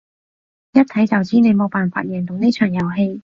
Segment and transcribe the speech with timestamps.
[0.71, 3.19] 一睇就知你冇辦法贏到呢場遊戲